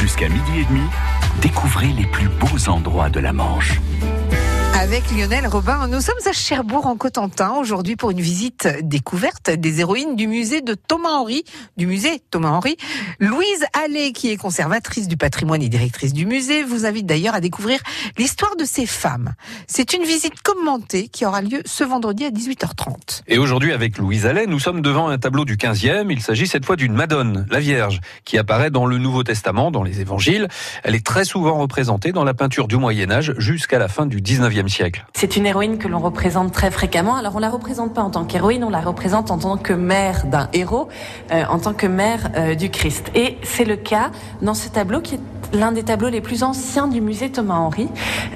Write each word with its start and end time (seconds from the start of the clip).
Jusqu'à 0.00 0.28
midi 0.28 0.60
et 0.60 0.64
demi, 0.64 0.86
découvrez 1.42 1.88
les 1.88 2.06
plus 2.06 2.28
beaux 2.28 2.68
endroits 2.68 3.10
de 3.10 3.18
la 3.18 3.32
Manche. 3.32 3.80
Avec 4.88 5.10
Lionel 5.10 5.46
Robin, 5.46 5.86
nous 5.86 6.00
sommes 6.00 6.14
à 6.24 6.32
Cherbourg 6.32 6.86
en 6.86 6.96
Cotentin 6.96 7.52
aujourd'hui 7.60 7.94
pour 7.94 8.10
une 8.10 8.22
visite 8.22 8.66
découverte 8.80 9.50
des 9.50 9.80
héroïnes 9.80 10.16
du 10.16 10.26
musée 10.26 10.62
de 10.62 10.72
Thomas 10.72 11.10
Henry, 11.10 11.44
du 11.76 11.86
musée 11.86 12.22
Thomas 12.30 12.48
Henry. 12.52 12.78
Louise 13.20 13.66
Allais, 13.74 14.12
qui 14.12 14.30
est 14.30 14.38
conservatrice 14.38 15.06
du 15.06 15.18
patrimoine 15.18 15.60
et 15.60 15.68
directrice 15.68 16.14
du 16.14 16.24
musée, 16.24 16.62
vous 16.62 16.86
invite 16.86 17.04
d'ailleurs 17.04 17.34
à 17.34 17.42
découvrir 17.42 17.80
l'histoire 18.16 18.56
de 18.56 18.64
ces 18.64 18.86
femmes. 18.86 19.34
C'est 19.66 19.92
une 19.92 20.04
visite 20.04 20.40
commentée 20.42 21.08
qui 21.08 21.26
aura 21.26 21.42
lieu 21.42 21.60
ce 21.66 21.84
vendredi 21.84 22.24
à 22.24 22.30
18h30. 22.30 23.24
Et 23.26 23.36
aujourd'hui, 23.36 23.74
avec 23.74 23.98
Louise 23.98 24.24
Allais, 24.24 24.46
nous 24.46 24.58
sommes 24.58 24.80
devant 24.80 25.08
un 25.08 25.18
tableau 25.18 25.44
du 25.44 25.58
15e. 25.58 26.06
Il 26.10 26.22
s'agit 26.22 26.46
cette 26.46 26.64
fois 26.64 26.76
d'une 26.76 26.94
Madone, 26.94 27.46
la 27.50 27.60
Vierge, 27.60 28.00
qui 28.24 28.38
apparaît 28.38 28.70
dans 28.70 28.86
le 28.86 28.96
Nouveau 28.96 29.22
Testament, 29.22 29.70
dans 29.70 29.82
les 29.82 30.00
évangiles. 30.00 30.48
Elle 30.82 30.94
est 30.94 31.04
très 31.04 31.26
souvent 31.26 31.58
représentée 31.58 32.12
dans 32.12 32.24
la 32.24 32.32
peinture 32.32 32.68
du 32.68 32.78
Moyen-Âge 32.78 33.34
jusqu'à 33.36 33.78
la 33.78 33.88
fin 33.88 34.06
du 34.06 34.22
19e 34.22 34.66
siècle. 34.66 34.77
C'est 35.14 35.36
une 35.36 35.46
héroïne 35.46 35.78
que 35.78 35.88
l'on 35.88 35.98
représente 35.98 36.52
très 36.52 36.70
fréquemment. 36.70 37.16
Alors 37.16 37.36
on 37.36 37.40
la 37.40 37.50
représente 37.50 37.94
pas 37.94 38.02
en 38.02 38.10
tant 38.10 38.24
qu'héroïne, 38.24 38.64
on 38.64 38.70
la 38.70 38.80
représente 38.80 39.30
en 39.30 39.38
tant 39.38 39.56
que 39.56 39.72
mère 39.72 40.26
d'un 40.26 40.48
héros, 40.52 40.88
euh, 41.32 41.44
en 41.48 41.58
tant 41.58 41.74
que 41.74 41.86
mère 41.86 42.30
euh, 42.36 42.54
du 42.54 42.70
Christ. 42.70 43.10
Et 43.14 43.38
c'est 43.42 43.64
le 43.64 43.76
cas 43.76 44.10
dans 44.42 44.54
ce 44.54 44.68
tableau 44.68 45.00
qui 45.00 45.16
est 45.16 45.20
l'un 45.52 45.72
des 45.72 45.82
tableaux 45.82 46.10
les 46.10 46.20
plus 46.20 46.42
anciens 46.42 46.88
du 46.88 47.00
musée 47.00 47.30
Thomas 47.30 47.56
Henry, 47.56 47.88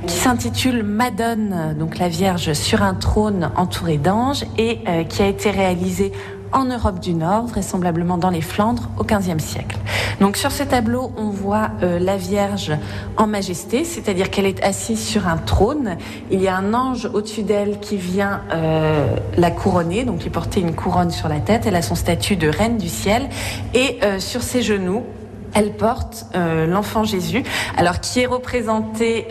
qui 0.06 0.16
s'intitule 0.16 0.82
Madone, 0.82 1.76
donc 1.78 1.98
la 1.98 2.08
Vierge 2.08 2.52
sur 2.54 2.82
un 2.82 2.94
trône 2.94 3.50
entouré 3.56 3.98
d'anges, 3.98 4.44
et 4.56 4.80
euh, 4.88 5.04
qui 5.04 5.22
a 5.22 5.26
été 5.26 5.50
réalisé 5.50 6.12
en 6.52 6.64
Europe 6.64 7.00
du 7.00 7.14
Nord, 7.14 7.46
vraisemblablement 7.46 8.18
dans 8.18 8.30
les 8.30 8.40
Flandres, 8.40 8.88
au 8.98 9.04
XVe 9.04 9.38
siècle. 9.38 9.78
Donc 10.20 10.36
sur 10.36 10.52
ce 10.52 10.62
tableau, 10.62 11.12
on 11.16 11.30
voit 11.30 11.70
euh, 11.82 11.98
la 11.98 12.16
Vierge 12.16 12.72
en 13.16 13.26
majesté, 13.26 13.84
c'est-à-dire 13.84 14.30
qu'elle 14.30 14.46
est 14.46 14.62
assise 14.62 15.04
sur 15.04 15.28
un 15.28 15.36
trône. 15.36 15.96
Il 16.30 16.40
y 16.40 16.48
a 16.48 16.56
un 16.56 16.74
ange 16.74 17.08
au-dessus 17.12 17.42
d'elle 17.42 17.80
qui 17.80 17.96
vient 17.96 18.42
euh, 18.52 19.16
la 19.36 19.50
couronner, 19.50 20.04
donc 20.04 20.22
lui 20.22 20.30
porter 20.30 20.60
une 20.60 20.74
couronne 20.74 21.10
sur 21.10 21.28
la 21.28 21.40
tête. 21.40 21.64
Elle 21.66 21.76
a 21.76 21.82
son 21.82 21.94
statut 21.94 22.36
de 22.36 22.48
reine 22.48 22.78
du 22.78 22.88
ciel. 22.88 23.28
Et 23.74 23.98
euh, 24.02 24.18
sur 24.20 24.42
ses 24.42 24.62
genoux, 24.62 25.02
elle 25.54 25.72
porte 25.72 26.24
l'enfant 26.34 27.04
Jésus, 27.04 27.42
alors 27.76 28.00
qui 28.00 28.20
est 28.20 28.26
représenté 28.26 29.28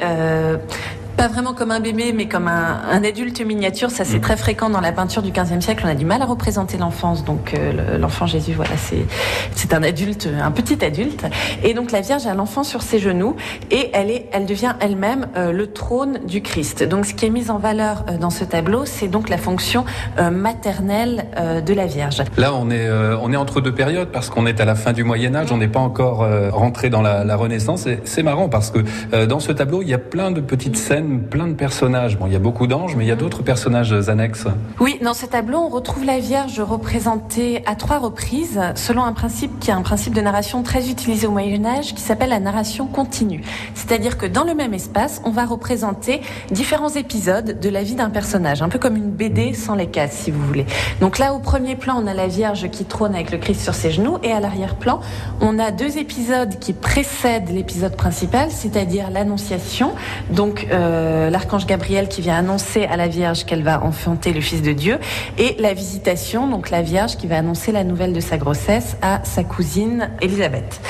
pas 1.18 1.28
vraiment 1.28 1.54
comme 1.54 1.72
un 1.72 1.80
bébé, 1.80 2.14
mais 2.14 2.28
comme 2.28 2.48
un, 2.48 3.04
adulte 3.04 3.42
miniature. 3.42 3.90
Ça, 3.90 4.06
c'est 4.06 4.18
mm. 4.18 4.22
très 4.22 4.38
fréquent 4.38 4.70
dans 4.70 4.82
la 4.82 4.92
peinture 4.92 5.22
du 5.22 5.32
15e 5.32 5.62
siècle. 5.62 5.84
On 5.86 5.90
a 5.90 5.96
du 5.96 6.06
mal 6.06 6.22
à 6.22 6.26
représenter 6.26 6.78
l'enfance. 6.78 7.24
Donc, 7.26 7.54
euh, 7.54 7.98
l'enfant 7.98 8.28
Jésus, 8.28 8.54
voilà, 8.54 8.76
c'est, 8.78 9.74
un 9.74 9.84
adulte, 9.84 10.28
un 10.42 10.52
petit 10.52 10.84
adulte. 10.84 11.26
Et 11.64 11.74
donc, 11.74 11.92
la 11.92 12.02
Vierge 12.02 12.28
a 12.28 12.34
l'enfant 12.34 12.64
sur 12.64 12.82
ses 12.82 13.00
genoux 13.00 13.36
et 13.72 13.90
elle 13.94 14.12
est, 14.12 14.30
elle 14.34 14.46
devient 14.46 14.74
elle-même 14.80 15.28
euh, 15.36 15.52
le 15.52 15.68
trône 15.68 16.20
du 16.28 16.42
Christ. 16.42 16.84
Donc, 16.84 17.06
ce 17.06 17.14
qui 17.14 17.26
est 17.26 17.30
mis 17.30 17.50
en 17.50 17.58
valeur 17.58 18.06
euh, 18.10 18.18
dans 18.18 18.30
ce 18.30 18.44
tableau, 18.44 18.86
c'est 18.86 19.08
donc 19.08 19.30
la 19.30 19.38
fonction 19.38 19.86
maternelle 20.32 21.26
de 21.66 21.74
la 21.74 21.86
Vierge. 21.86 22.24
Là, 22.38 22.54
on 22.54 22.70
est, 22.70 22.90
on 23.22 23.32
est 23.32 23.38
entre 23.38 23.62
deux 23.62 23.74
périodes 23.74 24.10
parce 24.10 24.30
qu'on 24.30 24.46
est 24.46 24.60
à 24.60 24.66
la 24.66 24.76
fin 24.76 24.94
du 24.94 25.04
Moyen-Âge. 25.04 25.52
On 25.52 25.58
n'est 25.58 25.68
pas 25.68 25.80
encore 25.80 26.28
rentré 26.52 26.90
dans 26.90 27.02
la, 27.02 27.24
la 27.24 27.36
Renaissance. 27.36 27.88
Et 27.88 28.00
c'est 28.04 28.24
marrant 28.24 28.50
parce 28.50 28.72
que 28.72 29.26
dans 29.26 29.40
ce 29.40 29.52
tableau, 29.52 29.82
il 29.82 29.90
y 29.90 29.94
a 29.94 29.98
plein 29.98 30.32
de 30.32 30.42
petites 30.42 30.78
scènes 30.78 31.01
plein 31.02 31.48
de 31.48 31.54
personnages. 31.54 32.18
Bon, 32.18 32.28
il 32.28 32.34
y 32.34 32.36
a 32.36 32.40
beaucoup 32.40 32.68
d'anges, 32.68 32.96
mais 32.96 33.06
il 33.06 33.08
y 33.08 33.12
a 33.12 33.16
d'autres 33.16 33.44
personnages 33.44 33.94
annexes. 34.10 34.48
Oui, 34.80 35.00
dans 35.02 35.14
ce 35.14 35.26
tableau, 35.26 35.60
on 35.60 35.70
retrouve 35.70 36.06
la 36.06 36.20
Vierge 36.20 36.60
représentée 36.60 37.64
à 37.66 37.76
trois 37.76 38.00
reprises, 38.00 38.60
selon 38.76 39.04
un 39.04 39.14
principe 39.14 39.60
qui 39.60 39.70
est 39.70 39.74
un 39.74 39.82
principe 39.82 40.14
de 40.14 40.22
narration 40.22 40.64
très 40.64 40.90
utilisé 40.90 41.28
au 41.28 41.32
Moyen 41.32 41.66
Âge, 41.66 41.94
qui 41.94 42.02
s'appelle 42.02 42.30
la 42.30 42.40
narration 42.40 42.88
continue. 42.88 43.44
C'est-à-dire 43.74 44.18
que 44.18 44.26
dans 44.26 44.44
le 44.44 44.54
même 44.54 44.74
espace, 44.74 45.22
on 45.26 45.32
va 45.32 45.46
représenter 45.46 46.22
différents 46.52 46.90
épisodes 46.90 47.60
de 47.60 47.70
la 47.70 47.84
vie 47.84 47.96
d'un 47.96 48.10
personnage, 48.10 48.62
un 48.62 48.70
peu 48.70 48.80
comme 48.80 48.96
une 48.96 49.12
BD 49.12 49.54
sans 49.54 49.76
les 49.76 49.88
cases, 49.88 50.14
si 50.14 50.32
vous 50.32 50.42
voulez. 50.46 50.66
Donc 51.00 51.18
là, 51.18 51.34
au 51.34 51.40
premier 51.40 51.76
plan, 51.76 52.02
on 52.02 52.08
a 52.08 52.14
la 52.14 52.28
Vierge 52.28 52.70
qui 52.70 52.86
trône 52.86 53.16
avec 53.16 53.32
le 53.32 53.38
Christ 53.38 53.62
sur 53.62 53.74
ses 53.74 53.92
genoux, 53.92 54.18
et 54.24 54.32
à 54.32 54.40
l'arrière-plan, 54.40 55.00
on 55.40 55.60
a 55.60 55.72
deux 55.72 55.98
épisodes 55.98 56.60
qui 56.60 56.74
précèdent 56.74 57.50
l'épisode 57.50 57.96
principal, 57.96 58.50
c'est-à-dire 58.52 59.10
l'Annonciation, 59.10 59.94
donc 60.32 60.68
euh, 60.72 60.91
euh, 60.92 61.30
l'archange 61.30 61.66
Gabriel 61.66 62.08
qui 62.08 62.22
vient 62.22 62.36
annoncer 62.36 62.86
à 62.86 62.98
la 62.98 63.08
Vierge 63.08 63.46
qu'elle 63.46 63.64
va 63.64 63.84
enfanter 63.84 64.34
le 64.34 64.42
Fils 64.42 64.62
de 64.62 64.74
Dieu, 64.74 65.00
et 65.38 65.56
la 65.60 65.74
visitation, 65.74 66.48
donc 66.48 66.70
la 66.70 66.82
Vierge 66.82 67.18
qui 67.18 67.28
va 67.28 67.38
annoncer 67.38 67.72
la 67.72 67.84
nouvelle 67.84 68.14
de 68.14 68.20
sa 68.20 68.38
grossesse 68.38 68.98
à 69.02 69.22
sa 69.24 69.44
cousine 69.44 70.10
Élisabeth. 70.22 70.82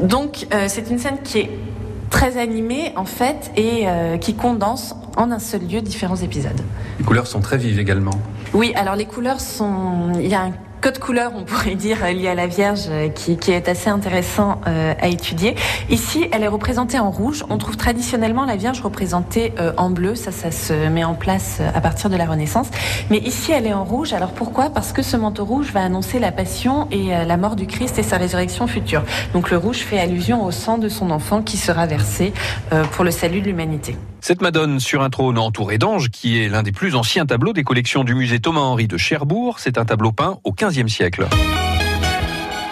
Donc 0.00 0.46
euh, 0.52 0.66
c'est 0.68 0.90
une 0.90 0.98
scène 0.98 1.18
qui 1.22 1.38
est 1.38 1.50
très 2.10 2.36
animée 2.36 2.92
en 2.96 3.04
fait 3.04 3.50
et 3.56 3.84
euh, 3.86 4.18
qui 4.18 4.34
condense 4.34 4.94
en 5.16 5.30
un 5.30 5.38
seul 5.38 5.62
lieu 5.62 5.80
différents 5.80 6.16
épisodes. 6.16 6.60
Les 6.98 7.04
couleurs 7.04 7.26
sont 7.26 7.40
très 7.40 7.56
vives 7.56 7.78
également. 7.78 8.12
Oui, 8.52 8.72
alors 8.76 8.96
les 8.96 9.06
couleurs 9.06 9.40
sont, 9.40 10.12
il 10.20 10.28
y 10.28 10.34
a 10.34 10.42
un 10.42 10.52
code 10.84 10.98
couleur, 10.98 11.32
on 11.34 11.44
pourrait 11.44 11.76
dire, 11.76 12.04
lié 12.12 12.28
à 12.28 12.34
la 12.34 12.46
Vierge, 12.46 12.88
euh, 12.90 13.08
qui, 13.08 13.38
qui 13.38 13.52
est 13.52 13.70
assez 13.70 13.88
intéressant 13.88 14.60
euh, 14.66 14.92
à 15.00 15.08
étudier. 15.08 15.54
Ici, 15.88 16.28
elle 16.30 16.42
est 16.42 16.48
représentée 16.48 16.98
en 16.98 17.10
rouge. 17.10 17.42
On 17.48 17.56
trouve 17.56 17.78
traditionnellement 17.78 18.44
la 18.44 18.56
Vierge 18.56 18.82
représentée 18.82 19.54
euh, 19.58 19.72
en 19.78 19.88
bleu. 19.88 20.14
Ça, 20.14 20.30
ça 20.30 20.50
se 20.50 20.74
met 20.90 21.02
en 21.02 21.14
place 21.14 21.62
à 21.74 21.80
partir 21.80 22.10
de 22.10 22.16
la 22.16 22.26
Renaissance. 22.26 22.68
Mais 23.08 23.16
ici, 23.16 23.50
elle 23.50 23.66
est 23.66 23.72
en 23.72 23.84
rouge. 23.84 24.12
Alors 24.12 24.32
pourquoi? 24.32 24.68
Parce 24.68 24.92
que 24.92 25.00
ce 25.00 25.16
manteau 25.16 25.46
rouge 25.46 25.72
va 25.72 25.82
annoncer 25.82 26.18
la 26.18 26.32
passion 26.32 26.86
et 26.90 27.08
la 27.08 27.36
mort 27.38 27.56
du 27.56 27.66
Christ 27.66 27.98
et 27.98 28.02
sa 28.02 28.18
résurrection 28.18 28.66
future. 28.66 29.04
Donc 29.32 29.50
le 29.50 29.56
rouge 29.56 29.78
fait 29.78 29.98
allusion 29.98 30.44
au 30.44 30.50
sang 30.50 30.76
de 30.76 30.90
son 30.90 31.10
enfant 31.10 31.40
qui 31.40 31.56
sera 31.56 31.86
versé 31.86 32.34
pour 32.92 33.04
le 33.04 33.10
salut 33.10 33.40
de 33.40 33.46
l'humanité. 33.46 33.96
Cette 34.26 34.40
Madone 34.40 34.80
sur 34.80 35.02
un 35.02 35.10
trône 35.10 35.36
entouré 35.36 35.76
d'anges, 35.76 36.08
qui 36.08 36.42
est 36.42 36.48
l'un 36.48 36.62
des 36.62 36.72
plus 36.72 36.94
anciens 36.94 37.26
tableaux 37.26 37.52
des 37.52 37.62
collections 37.62 38.04
du 38.04 38.14
musée 38.14 38.40
Thomas-Henri 38.40 38.88
de 38.88 38.96
Cherbourg, 38.96 39.58
c'est 39.58 39.76
un 39.76 39.84
tableau 39.84 40.12
peint 40.12 40.38
au 40.44 40.52
XVe 40.52 40.88
siècle. 40.88 41.26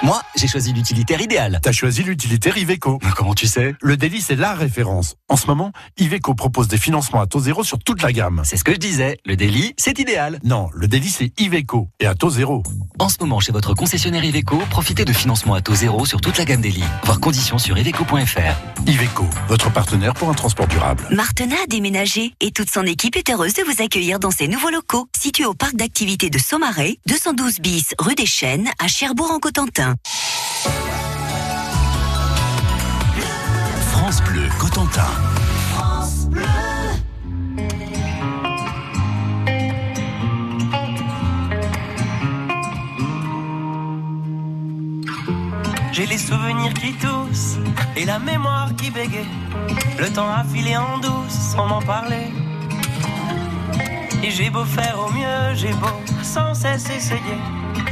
Moi, 0.05 0.21
j'ai 0.35 0.49
choisi 0.49 0.73
l'utilitaire 0.73 1.21
idéal. 1.21 1.61
T'as 1.63 1.71
choisi 1.71 2.03
l'utilitaire 2.03 2.59
Iveco. 2.59 2.99
Comment 3.17 3.35
tu 3.35 3.47
sais? 3.47 3.77
Le 3.81 3.97
délit, 3.97 4.21
c'est 4.21 4.35
la 4.35 4.53
référence. 4.53 5.15
En 5.29 5.37
ce 5.37 5.47
moment, 5.47 5.71
Iveco 5.97 6.35
propose 6.35 6.67
des 6.67 6.77
financements 6.77 7.21
à 7.21 7.29
taux 7.29 7.39
zéro 7.39 7.63
sur 7.63 7.79
toute 7.79 8.03
la 8.03 8.13
gamme. 8.13 8.43
C'est 8.45 8.57
ce 8.57 8.65
que 8.65 8.73
je 8.73 8.79
disais. 8.79 9.19
Le 9.25 9.37
délit, 9.37 9.75
c'est 9.77 10.01
idéal. 10.01 10.41
Non, 10.43 10.71
le 10.75 10.89
délit, 10.89 11.09
c'est 11.09 11.33
Iveco 11.39 11.89
et 12.01 12.07
à 12.07 12.17
taux 12.17 12.31
zéro. 12.31 12.65
En 12.99 13.09
ce 13.09 13.17
moment, 13.21 13.39
chez 13.39 13.53
votre 13.53 13.75
concessionnaire 13.75 14.25
Iveco, 14.25 14.57
profitez 14.71 15.05
de 15.05 15.13
financements 15.13 15.55
à 15.55 15.61
taux 15.61 15.77
zéro 15.77 16.05
sur 16.05 16.21
toute 16.21 16.37
la 16.37 16.45
gamme 16.47 16.63
délit. 16.63 16.83
Voir 17.05 17.21
conditions 17.21 17.59
sur 17.59 17.79
iveco.fr. 17.79 18.89
Iveco, 18.89 19.27
votre 19.47 19.71
partenaire 19.71 20.15
pour 20.15 20.29
un 20.29 20.35
transport 20.35 20.67
durable. 20.67 21.07
Martena 21.13 21.55
a 21.63 21.67
déménagé 21.69 22.35
et 22.41 22.51
toute 22.51 22.71
son 22.71 22.83
équipe 22.83 23.15
est 23.15 23.31
heureuse 23.31 23.55
de 23.55 23.63
vous 23.63 23.81
accueillir 23.81 24.19
dans 24.19 24.33
ses 24.33 24.49
nouveaux 24.49 24.71
locaux, 24.71 25.07
situés 25.17 25.45
au 25.45 25.55
parc 25.55 25.77
d'activités 25.77 26.29
de 26.29 26.39
Saumarez, 26.39 26.99
212 27.07 27.61
bis 27.61 27.95
rue 28.01 28.17
des 28.17 28.27
Chênes, 28.27 28.69
à 28.81 28.89
Cherbourg 28.89 29.31
en 29.31 29.39
Cotentin. 29.39 29.92
France 33.93 34.23
Bleu 34.23 34.49
Cotentin. 34.59 35.03
J'ai 45.93 46.07
les 46.07 46.19
souvenirs 46.19 46.73
qui 46.75 46.95
toussent 46.95 47.59
et 47.97 48.05
la 48.05 48.19
mémoire 48.19 48.75
qui 48.77 48.91
bégaye. 48.91 49.27
Le 49.99 50.11
temps 50.13 50.31
a 50.31 50.43
filé 50.45 50.77
en 50.77 50.99
douce 50.99 51.33
sans 51.55 51.67
m'en 51.67 51.83
parler. 51.83 52.33
Et 54.23 54.31
j'ai 54.31 54.51
beau 54.51 54.65
faire 54.65 54.99
au 54.99 55.11
mieux, 55.13 55.55
j'ai 55.55 55.73
beau 55.75 56.01
sans 56.23 56.55
cesse 56.55 56.89
essayer. 56.91 57.62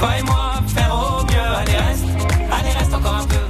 Toi 0.00 0.16
et 0.18 0.22
moi, 0.22 0.52
faire 0.66 0.94
au 0.94 1.22
mieux, 1.24 1.56
allez 1.58 1.76
reste, 1.76 2.04
allez 2.50 2.70
reste 2.70 2.94
encore 2.94 3.16
un 3.16 3.26
peu. 3.26 3.49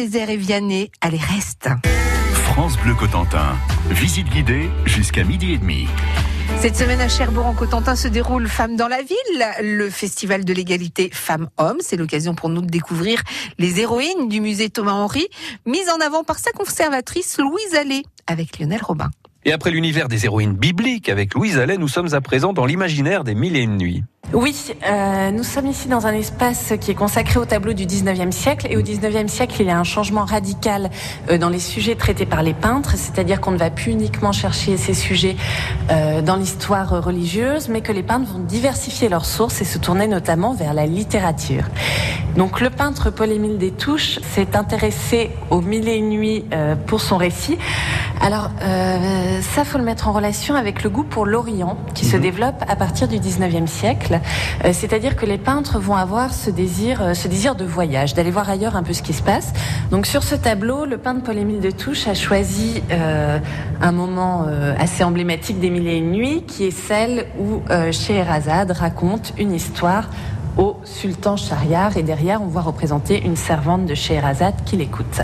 désert 0.00 0.30
et 0.30 0.38
Vianney, 0.38 0.90
allez 1.02 1.18
reste. 1.18 1.68
France 2.32 2.78
Bleu 2.78 2.94
Cotentin. 2.94 3.54
Visite 3.90 4.30
guidée 4.30 4.70
jusqu'à 4.86 5.24
midi 5.24 5.52
et 5.52 5.58
demi. 5.58 5.88
Cette 6.58 6.74
semaine 6.74 7.02
à 7.02 7.08
Cherbourg 7.08 7.44
en 7.44 7.52
Cotentin 7.52 7.94
se 7.96 8.08
déroule 8.08 8.48
Femmes 8.48 8.76
dans 8.76 8.88
la 8.88 9.02
ville, 9.02 9.44
le 9.60 9.90
festival 9.90 10.46
de 10.46 10.54
l'égalité 10.54 11.10
femmes-hommes. 11.12 11.76
C'est 11.80 11.98
l'occasion 11.98 12.34
pour 12.34 12.48
nous 12.48 12.62
de 12.62 12.70
découvrir 12.70 13.20
les 13.58 13.80
héroïnes 13.80 14.30
du 14.30 14.40
musée 14.40 14.70
Thomas 14.70 14.92
Henry, 14.92 15.28
mises 15.66 15.90
en 15.94 16.00
avant 16.00 16.24
par 16.24 16.38
sa 16.38 16.50
conservatrice 16.52 17.36
Louise 17.38 17.74
Allais, 17.78 18.02
avec 18.26 18.58
Lionel 18.58 18.80
Robin. 18.82 19.10
Et 19.44 19.52
après 19.52 19.70
l'univers 19.70 20.08
des 20.08 20.24
héroïnes 20.24 20.54
bibliques 20.54 21.10
avec 21.10 21.34
Louise 21.34 21.58
Allais, 21.58 21.76
nous 21.76 21.88
sommes 21.88 22.14
à 22.14 22.22
présent 22.22 22.54
dans 22.54 22.64
l'imaginaire 22.64 23.22
des 23.22 23.34
mille 23.34 23.54
et 23.54 23.60
une 23.60 23.76
nuits. 23.76 24.02
Oui, 24.32 24.54
euh, 24.88 25.32
nous 25.32 25.42
sommes 25.42 25.66
ici 25.66 25.88
dans 25.88 26.06
un 26.06 26.12
espace 26.12 26.74
qui 26.80 26.92
est 26.92 26.94
consacré 26.94 27.40
au 27.40 27.44
tableau 27.44 27.72
du 27.72 27.84
19e 27.84 28.30
siècle. 28.30 28.68
Et 28.70 28.76
au 28.76 28.80
19e 28.80 29.26
siècle, 29.26 29.56
il 29.58 29.66
y 29.66 29.70
a 29.70 29.76
un 29.76 29.82
changement 29.82 30.24
radical 30.24 30.88
euh, 31.28 31.36
dans 31.36 31.48
les 31.48 31.58
sujets 31.58 31.96
traités 31.96 32.26
par 32.26 32.44
les 32.44 32.54
peintres, 32.54 32.92
c'est-à-dire 32.96 33.40
qu'on 33.40 33.50
ne 33.50 33.56
va 33.56 33.70
plus 33.70 33.90
uniquement 33.90 34.30
chercher 34.30 34.76
ces 34.76 34.94
sujets 34.94 35.34
euh, 35.90 36.22
dans 36.22 36.36
l'histoire 36.36 37.02
religieuse, 37.04 37.68
mais 37.68 37.80
que 37.80 37.90
les 37.90 38.04
peintres 38.04 38.30
vont 38.32 38.38
diversifier 38.38 39.08
leurs 39.08 39.24
sources 39.24 39.62
et 39.62 39.64
se 39.64 39.78
tourner 39.78 40.06
notamment 40.06 40.54
vers 40.54 40.74
la 40.74 40.86
littérature. 40.86 41.64
Donc 42.36 42.60
le 42.60 42.70
peintre 42.70 43.10
Paul-Émile 43.10 43.58
Destouches 43.58 44.20
s'est 44.32 44.56
intéressé 44.56 45.32
aux 45.50 45.60
mille 45.60 45.88
et 45.88 45.96
une 45.96 46.10
nuits 46.10 46.44
pour 46.86 47.00
son 47.00 47.16
récit. 47.16 47.58
Alors 48.20 48.50
ça, 48.60 49.64
faut 49.64 49.78
le 49.78 49.84
mettre 49.84 50.06
en 50.06 50.12
relation 50.12 50.54
avec 50.54 50.84
le 50.84 50.90
goût 50.90 51.02
pour 51.02 51.26
l'Orient 51.26 51.76
qui 51.94 52.04
se 52.04 52.16
développe 52.16 52.62
à 52.68 52.76
partir 52.76 53.08
du 53.08 53.18
19e 53.18 53.66
siècle. 53.66 54.19
Euh, 54.64 54.70
C'est-à-dire 54.72 55.16
que 55.16 55.26
les 55.26 55.38
peintres 55.38 55.78
vont 55.78 55.96
avoir 55.96 56.32
ce 56.32 56.50
désir, 56.50 57.02
euh, 57.02 57.14
ce 57.14 57.28
désir 57.28 57.54
de 57.54 57.64
voyage, 57.64 58.14
d'aller 58.14 58.30
voir 58.30 58.48
ailleurs 58.48 58.76
un 58.76 58.82
peu 58.82 58.92
ce 58.92 59.02
qui 59.02 59.12
se 59.12 59.22
passe. 59.22 59.52
Donc 59.90 60.06
sur 60.06 60.22
ce 60.22 60.34
tableau, 60.34 60.84
le 60.84 60.98
peintre 60.98 61.22
Paul-Émile 61.22 61.60
Destouches 61.60 62.06
a 62.08 62.14
choisi 62.14 62.82
euh, 62.90 63.38
un 63.80 63.92
moment 63.92 64.46
assez 64.78 65.04
emblématique 65.04 65.60
des 65.60 65.70
mille 65.70 65.86
et 65.88 65.96
une 65.96 66.12
nuits, 66.12 66.42
qui 66.46 66.64
est 66.64 66.70
celle 66.70 67.26
où 67.38 67.62
Scheherazade 67.92 68.70
raconte 68.72 69.32
une 69.38 69.52
histoire 69.52 70.08
au 70.56 70.76
sultan 70.84 71.36
Shahriar 71.36 71.96
et 71.96 72.02
derrière 72.02 72.42
on 72.42 72.46
voit 72.46 72.62
représenter 72.62 73.22
une 73.24 73.36
servante 73.36 73.86
de 73.86 73.94
Scheherazade 73.94 74.54
qui 74.64 74.76
l'écoute. 74.76 75.20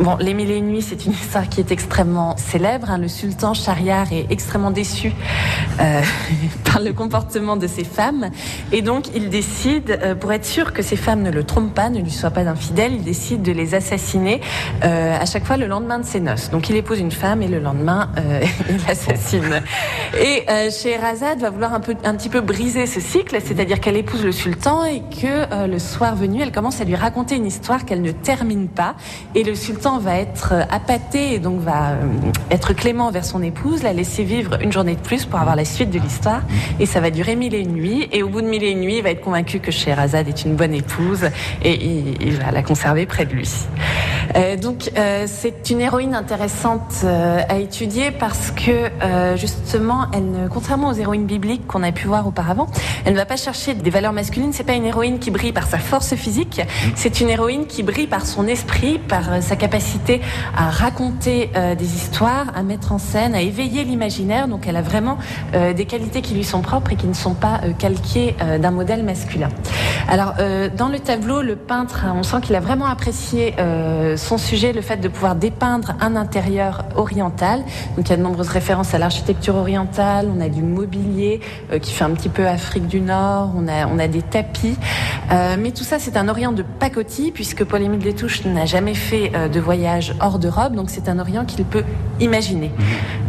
Bon, 0.00 0.16
les 0.20 0.34
mille 0.34 0.50
et 0.50 0.60
nuits 0.60 0.82
c'est 0.82 1.06
une 1.06 1.12
histoire 1.12 1.48
qui 1.48 1.60
est 1.60 1.70
extrêmement 1.70 2.36
célèbre. 2.36 2.90
hein. 2.90 2.98
Le 2.98 3.08
sultan 3.08 3.54
Shahriar 3.54 4.12
est 4.12 4.26
extrêmement 4.30 4.70
déçu 4.70 5.12
euh, 5.80 6.00
par 6.64 6.80
le 6.80 6.92
comportement 6.92 7.56
de 7.56 7.66
ses 7.66 7.84
femmes 7.84 8.30
et 8.72 8.82
donc 8.82 9.06
il 9.14 9.28
décide, 9.30 9.98
euh, 10.02 10.14
pour 10.14 10.32
être 10.32 10.44
sûr 10.44 10.72
que 10.72 10.82
ces 10.82 10.96
femmes 10.96 11.22
ne 11.22 11.30
le 11.30 11.44
trompent 11.44 11.74
pas, 11.74 11.88
ne 11.88 12.00
lui 12.00 12.10
soient 12.10 12.30
pas 12.30 12.42
infidèles, 12.48 12.94
il 12.94 13.02
décide 13.04 13.42
de 13.42 13.52
les 13.52 13.74
assassiner 13.74 14.40
euh, 14.84 15.16
à 15.18 15.26
chaque 15.26 15.44
fois 15.44 15.56
le 15.56 15.66
lendemain 15.66 15.98
de 15.98 16.04
ses 16.04 16.20
noces. 16.20 16.50
Donc 16.50 16.68
il 16.68 16.76
épouse 16.76 16.98
une 16.98 17.12
femme 17.12 17.42
et 17.42 17.48
le 17.48 17.60
lendemain 17.60 18.10
il 18.68 18.76
l'assassine. 18.86 19.62
Et 20.20 20.44
Scheherazade 20.70 21.40
va 21.40 21.50
vouloir 21.50 21.72
un, 21.74 21.80
peu, 21.80 21.94
un 22.04 22.14
petit 22.14 22.28
peu 22.28 22.40
briser 22.40 22.86
ce 22.86 23.00
cycle, 23.00 23.38
c'est-à-dire 23.42 23.80
qu'elle 23.80 23.96
épouse 23.96 24.24
le 24.24 24.32
sultan 24.32 24.55
et 24.86 25.00
que 25.00 25.52
euh, 25.52 25.66
le 25.68 25.78
soir 25.78 26.16
venu, 26.16 26.42
elle 26.42 26.50
commence 26.50 26.80
à 26.80 26.84
lui 26.84 26.96
raconter 26.96 27.36
une 27.36 27.46
histoire 27.46 27.84
qu'elle 27.84 28.02
ne 28.02 28.10
termine 28.10 28.66
pas. 28.66 28.96
Et 29.34 29.44
le 29.44 29.54
sultan 29.54 29.98
va 29.98 30.16
être 30.18 30.52
euh, 30.52 30.62
appâté 30.70 31.34
et 31.34 31.38
donc 31.38 31.60
va 31.60 31.90
euh, 31.90 32.02
être 32.50 32.72
clément 32.72 33.10
vers 33.12 33.24
son 33.24 33.42
épouse, 33.42 33.84
la 33.84 33.92
laisser 33.92 34.24
vivre 34.24 34.60
une 34.60 34.72
journée 34.72 34.96
de 34.96 35.00
plus 35.00 35.24
pour 35.24 35.38
avoir 35.38 35.54
la 35.54 35.64
suite 35.64 35.90
de 35.90 36.00
l'histoire. 36.00 36.42
Et 36.80 36.86
ça 36.86 37.00
va 37.00 37.10
durer 37.10 37.36
mille 37.36 37.54
et 37.54 37.60
une 37.60 37.74
nuits. 37.74 38.08
Et 38.12 38.24
au 38.24 38.28
bout 38.28 38.42
de 38.42 38.48
mille 38.48 38.64
et 38.64 38.70
une 38.70 38.80
nuits, 38.80 38.96
il 38.96 39.02
va 39.02 39.10
être 39.10 39.20
convaincu 39.20 39.60
que 39.60 39.70
Scheherazade 39.70 40.26
est 40.26 40.44
une 40.44 40.56
bonne 40.56 40.74
épouse 40.74 41.30
et 41.62 41.74
il, 41.74 42.20
il 42.20 42.36
va 42.36 42.50
la 42.50 42.62
conserver 42.62 43.06
près 43.06 43.24
de 43.24 43.32
lui. 43.32 43.48
Euh, 44.34 44.56
donc 44.56 44.90
euh, 44.96 45.24
c'est 45.26 45.70
une 45.70 45.80
héroïne 45.80 46.14
intéressante 46.14 47.02
euh, 47.04 47.40
à 47.48 47.58
étudier 47.58 48.10
parce 48.10 48.50
que 48.50 48.90
justement, 49.36 50.06
elle 50.12 50.30
ne, 50.30 50.48
contrairement 50.48 50.88
aux 50.88 50.94
héroïnes 50.94 51.26
bibliques 51.26 51.66
qu'on 51.66 51.82
a 51.82 51.92
pu 51.92 52.06
voir 52.06 52.26
auparavant, 52.26 52.66
elle 53.04 53.12
ne 53.12 53.18
va 53.18 53.26
pas 53.26 53.36
chercher 53.36 53.74
des 53.74 53.90
valeurs 53.90 54.12
masculines. 54.12 54.45
C'est 54.52 54.64
pas 54.64 54.74
une 54.74 54.84
héroïne 54.84 55.18
qui 55.18 55.30
brille 55.30 55.52
par 55.52 55.66
sa 55.66 55.78
force 55.78 56.14
physique. 56.14 56.60
C'est 56.94 57.20
une 57.20 57.28
héroïne 57.28 57.66
qui 57.66 57.82
brille 57.82 58.06
par 58.06 58.26
son 58.26 58.46
esprit, 58.46 58.98
par 58.98 59.32
euh, 59.32 59.40
sa 59.40 59.56
capacité 59.56 60.20
à 60.56 60.70
raconter 60.70 61.50
euh, 61.56 61.74
des 61.74 61.94
histoires, 61.94 62.46
à 62.54 62.62
mettre 62.62 62.92
en 62.92 62.98
scène, 62.98 63.34
à 63.34 63.40
éveiller 63.40 63.84
l'imaginaire. 63.84 64.48
Donc 64.48 64.66
elle 64.66 64.76
a 64.76 64.82
vraiment 64.82 65.18
euh, 65.54 65.72
des 65.72 65.84
qualités 65.84 66.22
qui 66.22 66.34
lui 66.34 66.44
sont 66.44 66.62
propres 66.62 66.92
et 66.92 66.96
qui 66.96 67.06
ne 67.06 67.14
sont 67.14 67.34
pas 67.34 67.60
calquées 67.78 68.34
d'un 68.60 68.70
modèle 68.70 69.02
masculin. 69.02 69.48
Alors 70.08 70.34
euh, 70.38 70.68
dans 70.74 70.88
le 70.88 71.00
tableau, 71.00 71.42
le 71.42 71.56
peintre, 71.56 72.04
on 72.14 72.22
sent 72.22 72.36
qu'il 72.42 72.54
a 72.54 72.60
vraiment 72.60 72.86
apprécié 72.86 73.54
euh, 73.58 74.16
son 74.16 74.38
sujet, 74.38 74.72
le 74.72 74.80
fait 74.80 74.98
de 74.98 75.08
pouvoir 75.08 75.34
dépeindre 75.34 75.96
un 76.00 76.14
intérieur 76.14 76.84
oriental. 76.94 77.64
Donc 77.96 78.06
il 78.06 78.10
y 78.10 78.12
a 78.12 78.16
de 78.16 78.22
nombreuses 78.22 78.48
références 78.48 78.94
à 78.94 78.98
l'architecture 78.98 79.56
orientale, 79.56 80.30
on 80.34 80.40
a 80.40 80.48
du 80.48 80.62
mobilier 80.62 81.40
euh, 81.72 81.80
qui 81.80 81.92
fait 81.92 82.04
un 82.04 82.10
petit 82.10 82.28
peu 82.28 82.46
Afrique 82.46 82.86
du 82.86 83.00
Nord, 83.00 83.50
on 83.56 83.66
a, 83.66 83.88
on 83.88 83.98
a 83.98 84.06
des 84.06 84.22
tapis. 84.22 84.76
Mais 85.58 85.72
tout 85.72 85.82
ça, 85.82 85.98
c'est 85.98 86.16
un 86.16 86.28
Orient 86.28 86.52
de 86.52 86.62
pacotille, 86.62 87.32
puisque 87.32 87.64
Paul-Émile 87.64 87.98
Destouches 87.98 88.44
n'a 88.44 88.64
jamais 88.64 88.94
fait 88.94 89.32
de 89.48 89.60
voyage 89.60 90.14
hors 90.20 90.38
d'Europe, 90.38 90.74
donc 90.74 90.88
c'est 90.88 91.08
un 91.08 91.18
Orient 91.18 91.44
qu'il 91.44 91.64
peut 91.64 91.82
imaginer. 92.20 92.70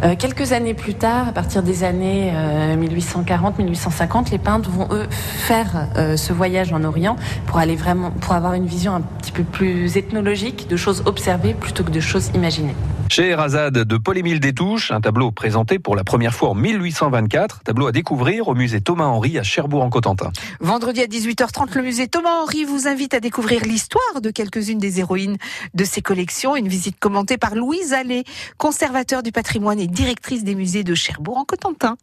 Euh, 0.04 0.14
quelques 0.16 0.52
années 0.52 0.74
plus 0.74 0.94
tard, 0.94 1.28
à 1.28 1.32
partir 1.32 1.62
des 1.62 1.82
années 1.82 2.30
euh, 2.32 2.76
1840-1850, 2.76 4.30
les 4.30 4.38
peintres 4.38 4.70
vont 4.70 4.88
eux 4.92 5.06
faire 5.10 5.88
ce 6.16 6.32
voyage 6.32 6.67
en 6.72 6.84
Orient 6.84 7.16
pour 7.46 7.58
aller 7.58 7.76
vraiment, 7.76 8.10
pour 8.10 8.34
avoir 8.34 8.54
une 8.54 8.66
vision 8.66 8.94
un 8.94 9.00
petit 9.00 9.32
peu 9.32 9.44
plus 9.44 9.96
ethnologique 9.96 10.68
de 10.68 10.76
choses 10.76 11.02
observées 11.06 11.54
plutôt 11.54 11.84
que 11.84 11.90
de 11.90 12.00
choses 12.00 12.30
imaginées. 12.34 12.74
Chez 13.10 13.30
Erazade 13.30 13.72
de 13.72 13.96
Paul-Émile 13.96 14.38
Détouche, 14.38 14.90
un 14.90 15.00
tableau 15.00 15.30
présenté 15.30 15.78
pour 15.78 15.96
la 15.96 16.04
première 16.04 16.34
fois 16.34 16.50
en 16.50 16.54
1824. 16.54 17.60
Tableau 17.64 17.86
à 17.86 17.92
découvrir 17.92 18.48
au 18.48 18.54
musée 18.54 18.82
Thomas-Henry 18.82 19.38
à 19.38 19.42
Cherbourg-en-Cotentin. 19.42 20.30
Vendredi 20.60 21.00
à 21.00 21.06
18h30, 21.06 21.74
le 21.74 21.82
musée 21.82 22.06
Thomas-Henry 22.06 22.64
vous 22.64 22.86
invite 22.86 23.14
à 23.14 23.20
découvrir 23.20 23.64
l'histoire 23.64 24.20
de 24.20 24.30
quelques-unes 24.30 24.78
des 24.78 25.00
héroïnes 25.00 25.38
de 25.72 25.84
ses 25.84 26.02
collections. 26.02 26.54
Une 26.54 26.68
visite 26.68 27.00
commentée 27.00 27.38
par 27.38 27.54
Louise 27.54 27.94
Allais, 27.94 28.24
conservateur 28.58 29.22
du 29.22 29.32
patrimoine 29.32 29.80
et 29.80 29.86
directrice 29.86 30.44
des 30.44 30.54
musées 30.54 30.84
de 30.84 30.94
Cherbourg-en-Cotentin. 30.94 31.96